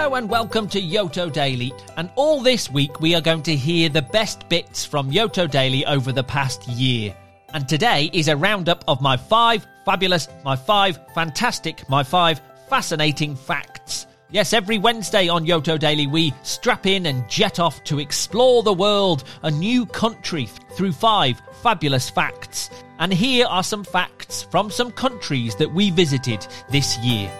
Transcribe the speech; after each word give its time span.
Hello 0.00 0.14
and 0.14 0.30
welcome 0.30 0.66
to 0.68 0.80
Yoto 0.80 1.30
Daily. 1.30 1.74
And 1.98 2.10
all 2.16 2.40
this 2.40 2.70
week 2.70 3.02
we 3.02 3.14
are 3.14 3.20
going 3.20 3.42
to 3.42 3.54
hear 3.54 3.90
the 3.90 4.00
best 4.00 4.48
bits 4.48 4.82
from 4.82 5.10
Yoto 5.10 5.48
Daily 5.48 5.84
over 5.84 6.10
the 6.10 6.24
past 6.24 6.66
year. 6.68 7.14
And 7.52 7.68
today 7.68 8.08
is 8.14 8.28
a 8.28 8.34
roundup 8.34 8.82
of 8.88 9.02
my 9.02 9.18
five 9.18 9.66
fabulous, 9.84 10.26
my 10.42 10.56
five 10.56 10.98
fantastic, 11.14 11.86
my 11.90 12.02
five 12.02 12.40
fascinating 12.70 13.36
facts. 13.36 14.06
Yes, 14.30 14.54
every 14.54 14.78
Wednesday 14.78 15.28
on 15.28 15.44
Yoto 15.44 15.78
Daily, 15.78 16.06
we 16.06 16.32
strap 16.44 16.86
in 16.86 17.04
and 17.04 17.28
jet 17.28 17.60
off 17.60 17.84
to 17.84 17.98
explore 18.00 18.62
the 18.62 18.72
world, 18.72 19.24
a 19.42 19.50
new 19.50 19.84
country, 19.84 20.46
through 20.76 20.92
five 20.92 21.42
fabulous 21.62 22.08
facts. 22.08 22.70
And 23.00 23.12
here 23.12 23.44
are 23.46 23.62
some 23.62 23.84
facts 23.84 24.44
from 24.44 24.70
some 24.70 24.92
countries 24.92 25.56
that 25.56 25.74
we 25.74 25.90
visited 25.90 26.46
this 26.70 26.96
year. 27.00 27.30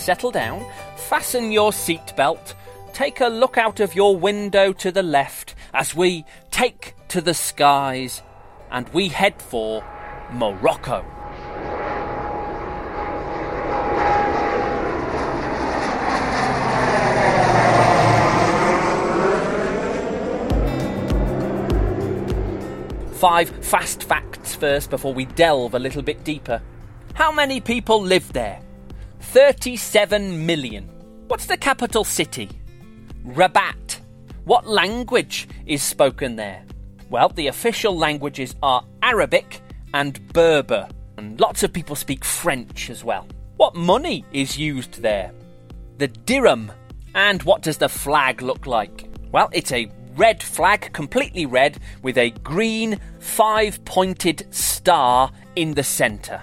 Settle 0.00 0.30
down, 0.30 0.64
fasten 0.96 1.52
your 1.52 1.72
seatbelt, 1.72 2.54
take 2.94 3.20
a 3.20 3.26
look 3.26 3.58
out 3.58 3.80
of 3.80 3.94
your 3.94 4.16
window 4.16 4.72
to 4.72 4.90
the 4.90 5.02
left 5.02 5.54
as 5.74 5.94
we 5.94 6.24
take 6.50 6.94
to 7.08 7.20
the 7.20 7.34
skies 7.34 8.22
and 8.70 8.88
we 8.94 9.08
head 9.08 9.42
for 9.42 9.84
Morocco. 10.32 11.04
Five 23.12 23.50
fast 23.62 24.04
facts 24.04 24.54
first 24.54 24.88
before 24.88 25.12
we 25.12 25.26
delve 25.26 25.74
a 25.74 25.78
little 25.78 26.00
bit 26.00 26.24
deeper. 26.24 26.62
How 27.12 27.30
many 27.30 27.60
people 27.60 28.00
live 28.00 28.32
there? 28.32 28.62
37 29.20 30.46
million. 30.46 30.84
What's 31.28 31.46
the 31.46 31.56
capital 31.56 32.04
city? 32.04 32.48
Rabat. 33.24 34.00
What 34.44 34.66
language 34.66 35.48
is 35.66 35.82
spoken 35.82 36.36
there? 36.36 36.64
Well, 37.10 37.28
the 37.28 37.48
official 37.48 37.96
languages 37.96 38.54
are 38.62 38.84
Arabic 39.02 39.60
and 39.94 40.32
Berber, 40.32 40.88
and 41.16 41.38
lots 41.40 41.62
of 41.62 41.72
people 41.72 41.96
speak 41.96 42.24
French 42.24 42.90
as 42.90 43.04
well. 43.04 43.26
What 43.56 43.74
money 43.74 44.24
is 44.32 44.58
used 44.58 45.02
there? 45.02 45.32
The 45.98 46.08
dirham. 46.08 46.72
And 47.14 47.42
what 47.42 47.62
does 47.62 47.78
the 47.78 47.88
flag 47.88 48.40
look 48.40 48.66
like? 48.66 49.08
Well, 49.32 49.50
it's 49.52 49.72
a 49.72 49.90
red 50.16 50.42
flag, 50.42 50.92
completely 50.92 51.46
red, 51.46 51.78
with 52.02 52.16
a 52.16 52.30
green 52.30 53.00
five 53.18 53.84
pointed 53.84 54.46
star 54.54 55.30
in 55.56 55.74
the 55.74 55.82
centre. 55.82 56.40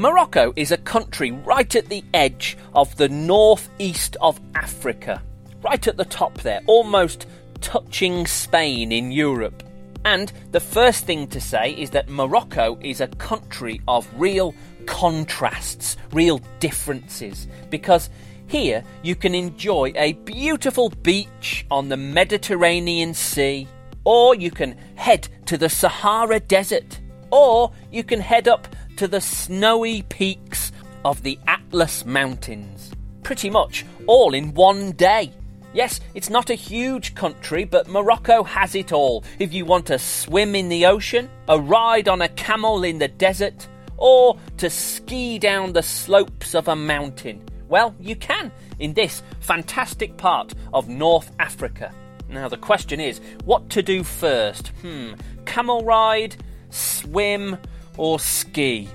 Morocco 0.00 0.50
is 0.56 0.72
a 0.72 0.78
country 0.78 1.30
right 1.30 1.76
at 1.76 1.90
the 1.90 2.02
edge 2.14 2.56
of 2.74 2.96
the 2.96 3.10
northeast 3.10 4.16
of 4.22 4.40
Africa, 4.54 5.22
right 5.62 5.86
at 5.86 5.98
the 5.98 6.06
top 6.06 6.32
there, 6.38 6.62
almost 6.66 7.26
touching 7.60 8.26
Spain 8.26 8.92
in 8.92 9.12
Europe. 9.12 9.62
And 10.06 10.32
the 10.52 10.58
first 10.58 11.04
thing 11.04 11.26
to 11.26 11.38
say 11.38 11.72
is 11.72 11.90
that 11.90 12.08
Morocco 12.08 12.78
is 12.80 13.02
a 13.02 13.08
country 13.08 13.82
of 13.86 14.08
real 14.18 14.54
contrasts, 14.86 15.98
real 16.12 16.40
differences, 16.60 17.46
because 17.68 18.08
here 18.46 18.82
you 19.02 19.14
can 19.14 19.34
enjoy 19.34 19.92
a 19.96 20.14
beautiful 20.14 20.88
beach 20.88 21.66
on 21.70 21.90
the 21.90 21.98
Mediterranean 21.98 23.12
Sea, 23.12 23.68
or 24.04 24.34
you 24.34 24.50
can 24.50 24.78
head 24.94 25.28
to 25.44 25.58
the 25.58 25.68
Sahara 25.68 26.40
Desert, 26.40 27.00
or 27.30 27.70
you 27.92 28.02
can 28.02 28.20
head 28.20 28.48
up 28.48 28.66
to 29.00 29.08
the 29.08 29.18
snowy 29.18 30.02
peaks 30.02 30.72
of 31.06 31.22
the 31.22 31.38
Atlas 31.46 32.04
Mountains. 32.04 32.92
Pretty 33.22 33.48
much 33.48 33.86
all 34.06 34.34
in 34.34 34.52
one 34.52 34.92
day. 34.92 35.32
Yes, 35.72 36.00
it's 36.12 36.28
not 36.28 36.50
a 36.50 36.54
huge 36.54 37.14
country, 37.14 37.64
but 37.64 37.88
Morocco 37.88 38.42
has 38.42 38.74
it 38.74 38.92
all. 38.92 39.24
If 39.38 39.54
you 39.54 39.64
want 39.64 39.86
to 39.86 39.98
swim 39.98 40.54
in 40.54 40.68
the 40.68 40.84
ocean, 40.84 41.30
a 41.48 41.58
ride 41.58 42.08
on 42.08 42.20
a 42.20 42.28
camel 42.28 42.84
in 42.84 42.98
the 42.98 43.08
desert, 43.08 43.68
or 43.96 44.36
to 44.58 44.68
ski 44.68 45.38
down 45.38 45.72
the 45.72 45.82
slopes 45.82 46.54
of 46.54 46.68
a 46.68 46.76
mountain, 46.76 47.42
well, 47.70 47.94
you 47.98 48.16
can 48.16 48.52
in 48.80 48.92
this 48.92 49.22
fantastic 49.40 50.18
part 50.18 50.52
of 50.74 50.90
North 50.90 51.30
Africa. 51.38 51.90
Now, 52.28 52.50
the 52.50 52.58
question 52.58 53.00
is 53.00 53.22
what 53.46 53.70
to 53.70 53.82
do 53.82 54.04
first? 54.04 54.68
Hmm, 54.82 55.14
camel 55.46 55.86
ride, 55.86 56.36
swim, 56.68 57.56
or 58.00 58.18
ski. 58.18 58.88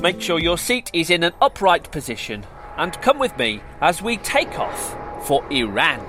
Make 0.00 0.18
sure 0.18 0.38
your 0.38 0.56
seat 0.56 0.90
is 0.94 1.10
in 1.10 1.22
an 1.22 1.34
upright 1.42 1.92
position 1.92 2.46
and 2.78 2.94
come 3.02 3.18
with 3.18 3.36
me 3.36 3.60
as 3.82 4.00
we 4.00 4.16
take 4.16 4.58
off 4.58 4.96
for 5.26 5.44
Iran. 5.52 6.00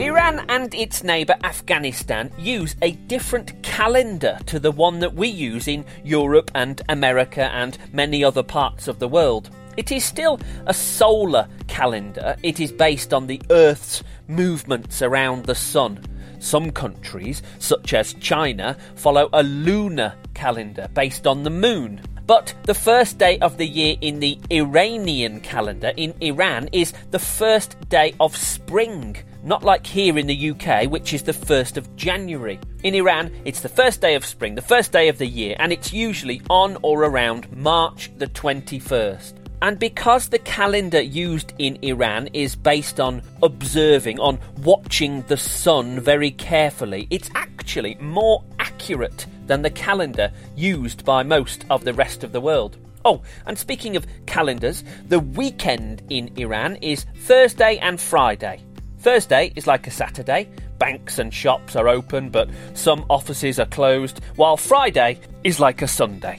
Iran 0.00 0.46
and 0.48 0.74
its 0.74 1.04
neighbour 1.04 1.34
Afghanistan 1.44 2.30
use 2.38 2.74
a 2.80 2.92
different 2.92 3.62
calendar 3.62 4.38
to 4.46 4.58
the 4.58 4.72
one 4.72 5.00
that 5.00 5.14
we 5.14 5.28
use 5.28 5.68
in 5.68 5.84
Europe 6.02 6.50
and 6.54 6.80
America 6.88 7.50
and 7.52 7.76
many 7.92 8.24
other 8.24 8.42
parts 8.42 8.88
of 8.88 8.98
the 8.98 9.08
world. 9.08 9.50
It 9.76 9.92
is 9.92 10.04
still 10.04 10.40
a 10.66 10.74
solar 10.74 11.48
calendar. 11.66 12.36
It 12.42 12.60
is 12.60 12.72
based 12.72 13.12
on 13.12 13.26
the 13.26 13.40
Earth's 13.50 14.02
movements 14.28 15.02
around 15.02 15.44
the 15.44 15.54
Sun. 15.54 16.00
Some 16.38 16.70
countries, 16.70 17.42
such 17.58 17.94
as 17.94 18.14
China, 18.14 18.76
follow 18.96 19.28
a 19.32 19.42
lunar 19.42 20.14
calendar 20.34 20.88
based 20.94 21.26
on 21.26 21.42
the 21.42 21.50
moon. 21.50 22.00
But 22.26 22.54
the 22.64 22.74
first 22.74 23.18
day 23.18 23.38
of 23.40 23.58
the 23.58 23.66
year 23.66 23.96
in 24.00 24.18
the 24.18 24.38
Iranian 24.50 25.40
calendar 25.40 25.92
in 25.96 26.14
Iran 26.22 26.68
is 26.72 26.94
the 27.10 27.18
first 27.18 27.76
day 27.90 28.14
of 28.18 28.34
spring, 28.34 29.16
not 29.42 29.62
like 29.62 29.86
here 29.86 30.16
in 30.16 30.26
the 30.26 30.50
UK, 30.50 30.90
which 30.90 31.12
is 31.12 31.22
the 31.22 31.32
1st 31.32 31.76
of 31.76 31.94
January. 31.96 32.58
In 32.82 32.94
Iran, 32.94 33.30
it's 33.44 33.60
the 33.60 33.68
first 33.68 34.00
day 34.00 34.14
of 34.14 34.24
spring, 34.24 34.54
the 34.54 34.62
first 34.62 34.90
day 34.90 35.08
of 35.08 35.18
the 35.18 35.26
year, 35.26 35.54
and 35.58 35.70
it's 35.70 35.92
usually 35.92 36.40
on 36.48 36.78
or 36.80 37.04
around 37.04 37.54
March 37.54 38.10
the 38.16 38.26
21st. 38.26 39.43
And 39.64 39.78
because 39.78 40.28
the 40.28 40.40
calendar 40.40 41.00
used 41.00 41.54
in 41.58 41.78
Iran 41.80 42.26
is 42.34 42.54
based 42.54 43.00
on 43.00 43.22
observing, 43.42 44.20
on 44.20 44.38
watching 44.58 45.22
the 45.22 45.38
sun 45.38 46.00
very 46.00 46.32
carefully, 46.32 47.06
it's 47.08 47.30
actually 47.34 47.94
more 47.94 48.44
accurate 48.58 49.24
than 49.46 49.62
the 49.62 49.70
calendar 49.70 50.30
used 50.54 51.06
by 51.06 51.22
most 51.22 51.64
of 51.70 51.82
the 51.82 51.94
rest 51.94 52.24
of 52.24 52.32
the 52.32 52.42
world. 52.42 52.76
Oh, 53.06 53.22
and 53.46 53.56
speaking 53.56 53.96
of 53.96 54.04
calendars, 54.26 54.84
the 55.08 55.20
weekend 55.20 56.02
in 56.10 56.30
Iran 56.36 56.76
is 56.82 57.06
Thursday 57.20 57.78
and 57.78 57.98
Friday. 57.98 58.60
Thursday 58.98 59.50
is 59.56 59.66
like 59.66 59.86
a 59.86 59.90
Saturday. 59.90 60.46
Banks 60.76 61.18
and 61.18 61.32
shops 61.32 61.74
are 61.74 61.88
open, 61.88 62.28
but 62.28 62.50
some 62.74 63.06
offices 63.08 63.58
are 63.58 63.64
closed, 63.64 64.20
while 64.36 64.58
Friday 64.58 65.20
is 65.42 65.58
like 65.58 65.80
a 65.80 65.88
Sunday 65.88 66.38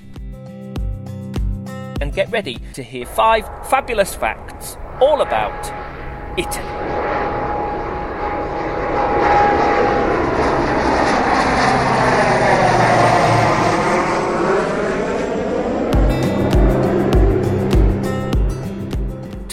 and 2.01 2.13
get 2.13 2.29
ready 2.31 2.57
to 2.73 2.83
hear 2.83 3.05
five 3.05 3.45
fabulous 3.69 4.13
facts 4.13 4.77
all 5.01 5.21
about 5.21 5.65
Italy. 6.37 6.75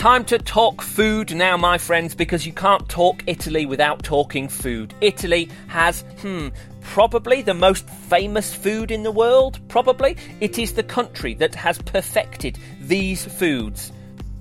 Time 0.02 0.24
to 0.24 0.36
talk 0.36 0.82
food 0.82 1.32
now, 1.32 1.56
my 1.56 1.78
friends, 1.78 2.12
because 2.12 2.44
you 2.44 2.52
can't 2.52 2.88
talk 2.88 3.22
Italy 3.28 3.66
without 3.66 4.02
talking 4.02 4.48
food. 4.48 4.92
Italy 5.00 5.48
has, 5.68 6.00
hmm, 6.20 6.48
probably 6.92 7.40
the 7.40 7.54
most 7.54 7.88
famous 7.88 8.52
food 8.52 8.90
in 8.90 9.02
the 9.02 9.10
world. 9.10 9.58
Probably. 9.68 10.14
It 10.40 10.58
is 10.58 10.74
the 10.74 10.82
country 10.82 11.32
that 11.36 11.54
has 11.54 11.78
perfected 11.78 12.58
these 12.82 13.24
foods. 13.24 13.90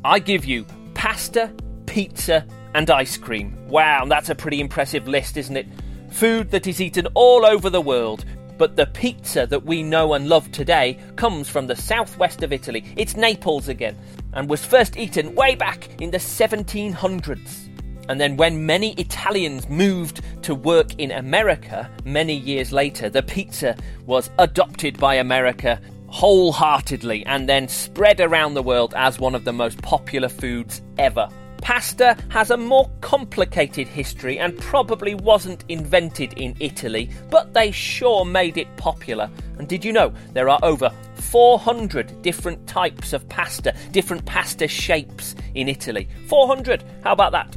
I 0.03 0.19
give 0.19 0.43
you 0.43 0.65
pasta, 0.93 1.49
pizza, 1.85 2.45
and 2.73 2.89
ice 2.89 3.15
cream. 3.15 3.55
Wow, 3.69 4.03
that's 4.03 4.29
a 4.29 4.35
pretty 4.35 4.59
impressive 4.59 5.07
list, 5.07 5.37
isn't 5.37 5.55
it? 5.55 5.67
Food 6.09 6.51
that 6.51 6.67
is 6.67 6.81
eaten 6.81 7.07
all 7.13 7.45
over 7.45 7.69
the 7.69 7.79
world. 7.79 8.25
But 8.57 8.75
the 8.75 8.87
pizza 8.87 9.47
that 9.47 9.63
we 9.63 9.81
know 9.81 10.13
and 10.13 10.27
love 10.27 10.51
today 10.51 10.99
comes 11.15 11.47
from 11.47 11.67
the 11.67 11.75
southwest 11.77 12.43
of 12.43 12.51
Italy. 12.51 12.83
It's 12.97 13.15
Naples 13.15 13.69
again, 13.69 13.97
and 14.33 14.49
was 14.49 14.65
first 14.65 14.97
eaten 14.97 15.35
way 15.35 15.55
back 15.55 15.87
in 16.01 16.11
the 16.11 16.17
1700s. 16.17 17.70
And 18.11 18.19
then, 18.19 18.35
when 18.35 18.65
many 18.65 18.91
Italians 18.95 19.69
moved 19.69 20.19
to 20.41 20.53
work 20.53 20.99
in 20.99 21.11
America 21.11 21.89
many 22.03 22.35
years 22.35 22.73
later, 22.73 23.09
the 23.09 23.23
pizza 23.23 23.77
was 24.05 24.29
adopted 24.37 24.99
by 24.99 25.15
America 25.15 25.79
wholeheartedly 26.07 27.25
and 27.25 27.47
then 27.47 27.69
spread 27.69 28.19
around 28.19 28.53
the 28.53 28.61
world 28.61 28.93
as 28.97 29.17
one 29.17 29.33
of 29.33 29.45
the 29.45 29.53
most 29.53 29.81
popular 29.81 30.27
foods 30.27 30.81
ever. 30.97 31.29
Pasta 31.61 32.17
has 32.27 32.51
a 32.51 32.57
more 32.57 32.91
complicated 32.99 33.87
history 33.87 34.37
and 34.37 34.57
probably 34.57 35.15
wasn't 35.15 35.63
invented 35.69 36.33
in 36.33 36.53
Italy, 36.59 37.09
but 37.29 37.53
they 37.53 37.71
sure 37.71 38.25
made 38.25 38.57
it 38.57 38.75
popular. 38.75 39.29
And 39.57 39.69
did 39.69 39.85
you 39.85 39.93
know 39.93 40.13
there 40.33 40.49
are 40.49 40.59
over 40.63 40.91
400 41.15 42.21
different 42.21 42.67
types 42.67 43.13
of 43.13 43.29
pasta, 43.29 43.73
different 43.93 44.25
pasta 44.25 44.67
shapes 44.67 45.33
in 45.55 45.69
Italy? 45.69 46.09
400! 46.27 46.83
How 47.05 47.13
about 47.13 47.31
that? 47.31 47.55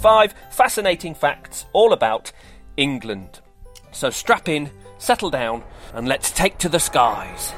Five 0.00 0.34
fascinating 0.48 1.14
facts 1.14 1.66
all 1.74 1.92
about 1.92 2.32
England. 2.78 3.40
So 3.92 4.08
strap 4.08 4.48
in, 4.48 4.70
settle 4.96 5.28
down, 5.28 5.62
and 5.92 6.08
let's 6.08 6.30
take 6.30 6.56
to 6.58 6.70
the 6.70 6.80
skies. 6.80 7.52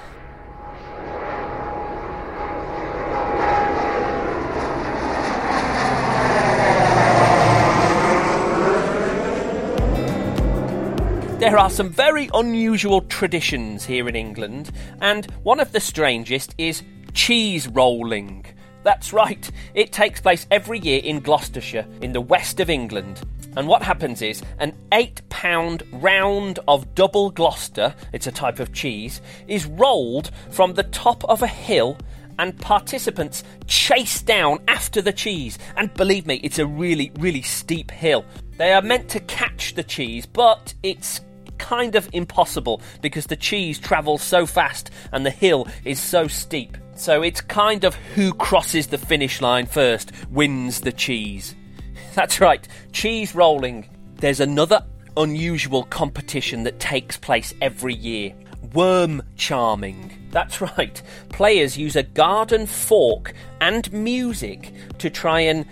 There 11.39 11.57
are 11.57 11.71
some 11.71 11.91
very 11.91 12.29
unusual 12.35 13.03
traditions 13.03 13.85
here 13.85 14.09
in 14.09 14.17
England, 14.17 14.73
and 15.01 15.27
one 15.45 15.61
of 15.61 15.71
the 15.71 15.79
strangest 15.79 16.57
is 16.59 16.83
cheese 17.15 17.69
rolling. 17.69 18.47
That's 18.83 19.13
right, 19.13 19.49
it 19.75 19.93
takes 19.93 20.21
place 20.21 20.47
every 20.51 20.81
year 20.81 21.01
in 21.03 21.21
Gloucestershire, 21.21 21.87
in 22.01 22.13
the 22.13 22.21
west 22.21 22.59
of 22.61 22.69
England. 22.69 23.23
And 23.57 23.69
what 23.69 23.83
happens 23.83 24.23
is 24.23 24.43
an 24.59 24.75
eight 24.93 25.21
pound 25.29 25.83
round 25.93 26.59
of 26.67 26.95
double 26.95 27.31
Gloucester, 27.31 27.95
it's 28.13 28.27
a 28.27 28.33
type 28.33 28.59
of 28.59 28.73
cheese, 28.73 29.21
is 29.47 29.67
rolled 29.67 30.31
from 30.51 30.75
the 30.75 30.85
top 30.85 31.25
of 31.27 31.43
a 31.43 31.47
hill 31.47 31.99
and 32.39 32.59
participants 32.59 33.45
chase 33.67 34.23
down 34.23 34.59
after 34.69 35.03
the 35.03 35.13
cheese. 35.13 35.59
And 35.77 35.93
believe 35.95 36.27
me, 36.27 36.41
it's 36.43 36.59
a 36.59 36.67
really, 36.67 37.13
really 37.19 37.43
steep 37.43 37.91
hill. 37.91 38.25
They 38.57 38.73
are 38.73 38.83
meant 38.83 39.09
to 39.11 39.21
catch 39.21 39.75
the 39.75 39.85
cheese, 39.85 40.27
but 40.27 40.75
it's 40.83 41.21
kind 41.59 41.95
of 41.95 42.09
impossible 42.13 42.81
because 43.03 43.27
the 43.27 43.37
cheese 43.37 43.79
travels 43.79 44.23
so 44.23 44.47
fast 44.47 44.91
and 45.13 45.25
the 45.25 45.31
hill 45.31 45.69
is 45.85 46.01
so 46.01 46.27
steep. 46.27 46.77
So 46.95 47.23
it's 47.23 47.41
kind 47.41 47.85
of 47.85 47.95
who 47.95 48.33
crosses 48.35 48.87
the 48.89 48.99
finish 48.99 49.41
line 49.41 49.67
first 49.67 50.13
wins 50.31 50.81
the 50.81 50.93
cheese. 50.93 51.55
That's 52.15 52.41
right, 52.41 52.67
cheese 52.93 53.35
rolling. 53.35 53.89
There's 54.17 54.41
another 54.41 54.85
unusual 55.17 55.85
competition 55.85 56.63
that 56.65 56.81
takes 56.81 57.17
place 57.17 57.55
every 57.61 57.95
year 57.95 58.35
worm 58.73 59.23
charming. 59.37 60.29
That's 60.31 60.61
right, 60.79 61.03
players 61.29 61.77
use 61.77 61.97
a 61.97 62.03
garden 62.03 62.67
fork 62.67 63.35
and 63.61 63.91
music 63.93 64.73
to 64.99 65.11
try 65.11 65.41
and 65.41 65.67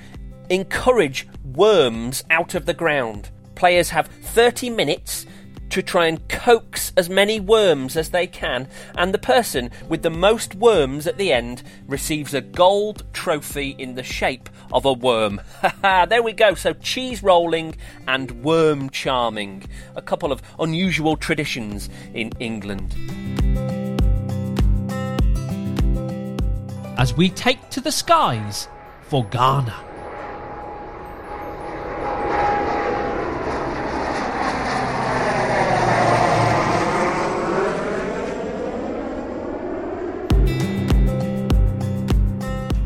encourage 0.48 1.26
worms 1.54 2.24
out 2.30 2.54
of 2.54 2.66
the 2.66 2.74
ground. 2.74 3.30
Players 3.54 3.90
have 3.90 4.06
30 4.06 4.70
minutes 4.70 5.26
to 5.70 5.82
try 5.82 6.06
and 6.06 6.26
coax 6.28 6.92
as 6.96 7.08
many 7.08 7.40
worms 7.40 7.96
as 7.96 8.10
they 8.10 8.26
can, 8.26 8.68
and 8.96 9.14
the 9.14 9.18
person 9.18 9.70
with 9.88 10.02
the 10.02 10.10
most 10.10 10.54
worms 10.54 11.06
at 11.06 11.16
the 11.16 11.32
end 11.32 11.62
receives 11.86 12.34
a 12.34 12.40
gold 12.40 13.04
trophy 13.12 13.74
in 13.78 13.94
the 13.94 14.02
shape 14.02 14.48
of 14.72 14.84
a 14.84 14.92
worm. 14.92 15.40
There 16.10 16.22
we 16.22 16.32
go. 16.32 16.54
So, 16.54 16.72
cheese 16.72 17.22
rolling 17.22 17.76
and 18.08 18.42
worm 18.42 18.90
charming. 18.90 19.64
A 19.94 20.02
couple 20.02 20.32
of 20.32 20.42
unusual 20.58 21.16
traditions 21.16 21.88
in 22.14 22.32
England. 22.40 22.94
As 26.98 27.16
we 27.16 27.30
take 27.30 27.70
to 27.70 27.80
the 27.80 27.92
skies 27.92 28.68
for 29.02 29.24
Ghana. 29.26 29.89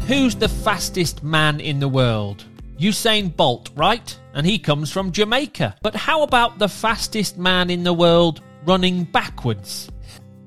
Who's 0.07 0.35
the 0.35 0.51
fastest 0.51 1.23
man 1.23 1.61
in 1.61 1.81
the 1.81 1.89
world? 1.89 2.45
Usain 2.79 3.35
Bolt, 3.35 3.71
right? 3.75 4.19
And 4.35 4.45
he 4.45 4.59
comes 4.59 4.93
from 4.93 5.13
Jamaica. 5.13 5.77
But 5.81 5.97
how 5.97 6.23
about 6.23 6.59
the 6.59 6.69
fastest 6.69 7.39
man 7.39 7.71
in 7.71 7.85
the 7.85 7.95
world 7.95 8.43
running 8.67 9.05
backwards? 9.05 9.91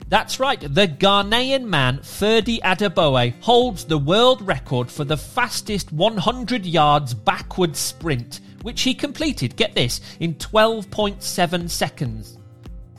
That's 0.10 0.40
right, 0.40 0.62
the 0.62 0.88
Ghanaian 0.88 1.64
man 1.64 1.98
Ferdie 2.04 2.62
Adoboe 2.62 3.34
holds 3.42 3.86
the 3.86 3.98
world 3.98 4.44
record 4.44 4.92
for 4.92 5.06
the 5.06 5.18
fastest 5.18 5.92
100 5.92 6.64
yards 6.64 7.16
backward 7.16 7.76
sprint, 7.76 8.42
which 8.62 8.84
he 8.84 8.94
completed, 8.94 9.56
get 9.56 9.74
this, 9.74 10.02
in 10.20 10.36
12.7 10.36 11.68
seconds. 11.68 12.37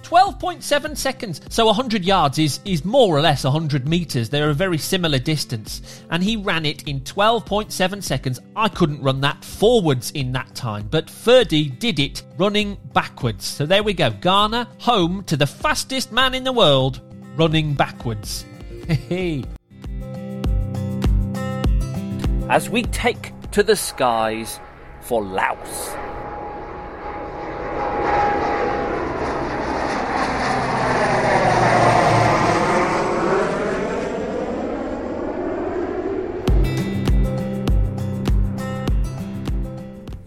12.7 0.08 0.96
seconds. 0.96 1.42
So 1.50 1.66
100 1.66 2.02
yards 2.02 2.38
is, 2.38 2.60
is 2.64 2.82
more 2.82 3.14
or 3.14 3.20
less 3.20 3.44
100 3.44 3.86
metres. 3.86 4.30
They're 4.30 4.48
a 4.48 4.54
very 4.54 4.78
similar 4.78 5.18
distance. 5.18 6.02
And 6.10 6.22
he 6.22 6.34
ran 6.36 6.64
it 6.64 6.88
in 6.88 7.00
12.7 7.00 8.02
seconds. 8.02 8.40
I 8.56 8.70
couldn't 8.70 9.02
run 9.02 9.20
that 9.20 9.44
forwards 9.44 10.10
in 10.12 10.32
that 10.32 10.54
time, 10.54 10.88
but 10.90 11.08
Ferdie 11.08 11.78
did 11.78 11.98
it 11.98 12.22
running 12.38 12.78
backwards. 12.94 13.44
So 13.44 13.66
there 13.66 13.82
we 13.82 13.92
go. 13.92 14.08
Ghana, 14.08 14.66
home 14.78 15.24
to 15.24 15.36
the 15.36 15.46
fastest 15.46 16.10
man 16.10 16.34
in 16.34 16.42
the 16.42 16.54
world, 16.54 17.02
running 17.36 17.74
backwards. 17.74 18.46
As 22.48 22.70
we 22.70 22.82
take 22.84 23.34
to 23.50 23.62
the 23.62 23.76
skies 23.76 24.58
for 25.02 25.22
Laos. 25.22 26.07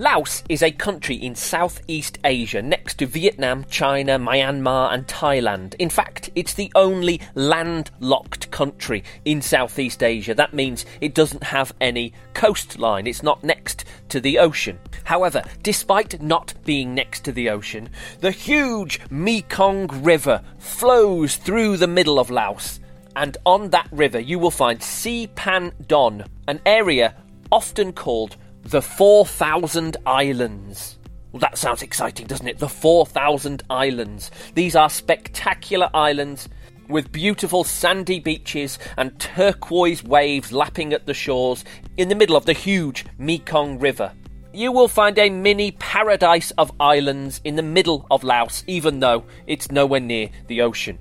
Laos 0.01 0.42
is 0.50 0.63
a 0.63 0.71
country 0.71 1.13
in 1.13 1.35
Southeast 1.35 2.18
Asia 2.23 2.59
next 2.59 2.95
to 2.95 3.06
Vietnam, 3.06 3.64
China, 3.66 4.18
Myanmar, 4.18 4.92
and 4.92 5.06
Thailand. 5.06 5.75
In 5.78 5.92
fact, 5.92 6.31
it's 6.33 6.56
the 6.56 6.71
only 6.73 7.21
landlocked 7.35 8.49
country 8.49 9.04
in 9.25 9.44
Southeast 9.44 10.02
Asia. 10.02 10.33
That 10.33 10.56
means 10.56 10.87
it 11.02 11.14
doesn't 11.14 11.44
have 11.44 11.75
any 11.80 12.14
coastline, 12.33 13.06
it's 13.06 13.21
not 13.21 13.44
next 13.44 13.85
to 14.09 14.19
the 14.19 14.40
ocean. 14.40 14.80
However, 15.04 15.44
despite 15.61 16.19
not 16.19 16.56
being 16.66 16.95
next 16.95 17.23
to 17.25 17.31
the 17.31 17.52
ocean, 17.52 17.87
the 18.21 18.31
huge 18.31 18.99
Mekong 19.11 19.85
River 20.02 20.42
flows 20.57 21.35
through 21.35 21.78
the 21.78 21.85
middle 21.85 22.18
of 22.18 22.31
Laos. 22.31 22.80
And 23.16 23.37
on 23.45 23.69
that 23.69 23.87
river, 23.92 24.19
you 24.19 24.40
will 24.40 24.49
find 24.49 24.81
Si 24.81 25.28
Phan 25.35 25.73
Don, 25.85 26.25
an 26.47 26.59
area 26.66 27.14
often 27.52 27.94
called 27.94 28.37
the 28.63 28.81
4,000 28.81 29.97
Islands. 30.06 30.97
Well, 31.31 31.39
that 31.39 31.57
sounds 31.57 31.81
exciting, 31.81 32.27
doesn't 32.27 32.47
it? 32.47 32.59
The 32.59 32.69
4,000 32.69 33.63
Islands. 33.69 34.31
These 34.53 34.75
are 34.75 34.89
spectacular 34.89 35.89
islands 35.94 36.49
with 36.87 37.11
beautiful 37.11 37.63
sandy 37.63 38.19
beaches 38.19 38.77
and 38.97 39.18
turquoise 39.19 40.03
waves 40.03 40.51
lapping 40.51 40.94
at 40.94 41.06
the 41.06 41.13
shores 41.13 41.63
in 41.97 42.09
the 42.09 42.15
middle 42.15 42.35
of 42.35 42.45
the 42.45 42.53
huge 42.53 43.06
Mekong 43.18 43.80
River. 43.80 44.11
You 44.53 44.73
will 44.73 44.89
find 44.89 45.18
a 45.18 45.30
mini 45.30 45.71
paradise 45.71 46.51
of 46.51 46.73
islands 46.80 47.39
in 47.45 47.56
the 47.56 47.63
middle 47.63 48.06
of 48.11 48.25
Laos, 48.25 48.65
even 48.68 48.99
though 48.99 49.23
it's 49.47 49.71
nowhere 49.71 50.01
near 50.01 50.30
the 50.47 50.61
ocean. 50.61 50.99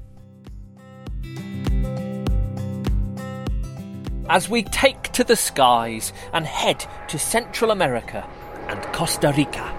As 4.31 4.49
we 4.49 4.63
take 4.63 5.03
to 5.11 5.25
the 5.25 5.35
skies 5.35 6.13
and 6.33 6.47
head 6.47 6.87
to 7.09 7.19
Central 7.19 7.73
America 7.73 8.25
and 8.69 8.81
Costa 8.93 9.35
Rica. 9.37 9.77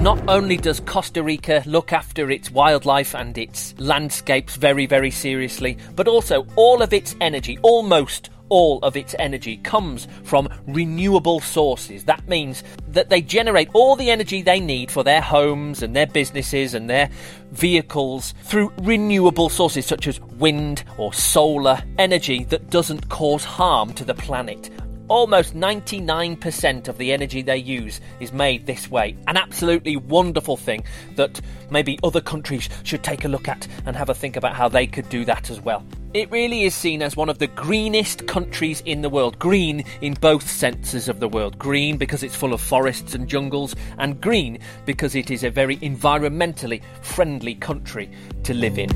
Not 0.00 0.22
only 0.28 0.58
does 0.58 0.78
Costa 0.78 1.24
Rica 1.24 1.64
look 1.66 1.92
after 1.92 2.30
its 2.30 2.52
wildlife 2.52 3.16
and 3.16 3.36
its 3.36 3.74
landscapes 3.78 4.54
very, 4.54 4.86
very 4.86 5.10
seriously, 5.10 5.76
but 5.96 6.06
also 6.06 6.46
all 6.54 6.82
of 6.82 6.92
its 6.92 7.16
energy, 7.20 7.58
almost 7.62 8.30
all 8.48 8.78
of 8.80 8.96
its 8.96 9.14
energy 9.18 9.56
comes 9.58 10.08
from 10.22 10.48
renewable 10.66 11.40
sources. 11.40 12.04
That 12.04 12.28
means 12.28 12.62
that 12.88 13.10
they 13.10 13.20
generate 13.20 13.68
all 13.74 13.96
the 13.96 14.10
energy 14.10 14.42
they 14.42 14.60
need 14.60 14.90
for 14.90 15.02
their 15.02 15.20
homes 15.20 15.82
and 15.82 15.94
their 15.94 16.06
businesses 16.06 16.74
and 16.74 16.88
their 16.88 17.10
vehicles 17.52 18.34
through 18.42 18.72
renewable 18.82 19.48
sources 19.48 19.86
such 19.86 20.06
as 20.06 20.20
wind 20.20 20.84
or 20.98 21.12
solar 21.12 21.82
energy 21.98 22.44
that 22.44 22.70
doesn't 22.70 23.08
cause 23.08 23.44
harm 23.44 23.92
to 23.94 24.04
the 24.04 24.14
planet. 24.14 24.70
Almost 25.08 25.54
99% 25.54 26.88
of 26.88 26.96
the 26.96 27.12
energy 27.12 27.42
they 27.42 27.58
use 27.58 28.00
is 28.20 28.32
made 28.32 28.64
this 28.64 28.90
way. 28.90 29.16
An 29.26 29.36
absolutely 29.36 29.96
wonderful 29.96 30.56
thing 30.56 30.82
that 31.16 31.40
maybe 31.70 31.98
other 32.02 32.22
countries 32.22 32.70
should 32.84 33.02
take 33.02 33.26
a 33.26 33.28
look 33.28 33.46
at 33.46 33.68
and 33.84 33.94
have 33.96 34.08
a 34.08 34.14
think 34.14 34.36
about 34.36 34.54
how 34.54 34.68
they 34.68 34.86
could 34.86 35.08
do 35.10 35.26
that 35.26 35.50
as 35.50 35.60
well. 35.60 35.84
It 36.14 36.30
really 36.30 36.62
is 36.62 36.76
seen 36.76 37.02
as 37.02 37.16
one 37.16 37.28
of 37.28 37.40
the 37.40 37.48
greenest 37.48 38.28
countries 38.28 38.80
in 38.86 39.02
the 39.02 39.08
world. 39.08 39.36
Green 39.40 39.84
in 40.00 40.14
both 40.14 40.48
senses 40.48 41.08
of 41.08 41.18
the 41.18 41.26
word. 41.26 41.58
Green 41.58 41.96
because 41.96 42.22
it's 42.22 42.36
full 42.36 42.52
of 42.52 42.60
forests 42.60 43.16
and 43.16 43.26
jungles, 43.26 43.74
and 43.98 44.20
green 44.20 44.60
because 44.86 45.16
it 45.16 45.32
is 45.32 45.42
a 45.42 45.50
very 45.50 45.76
environmentally 45.78 46.82
friendly 47.02 47.56
country 47.56 48.12
to 48.44 48.54
live 48.54 48.78
in. 48.78 48.90